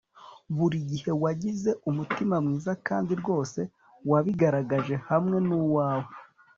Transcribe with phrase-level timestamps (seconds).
[0.55, 3.59] burigihe wagize umutima mwiza kandi rwose
[4.09, 6.11] wabigaragaje hamwe nuwawe